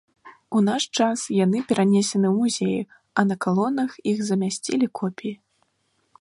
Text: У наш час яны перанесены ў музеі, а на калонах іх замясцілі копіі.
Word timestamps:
У 0.59 0.59
наш 0.67 0.83
час 0.97 1.19
яны 1.45 1.61
перанесены 1.71 2.27
ў 2.29 2.33
музеі, 2.41 2.81
а 3.21 3.27
на 3.33 3.37
калонах 3.47 3.91
іх 4.15 4.25
замясцілі 4.31 4.87
копіі. 5.03 5.35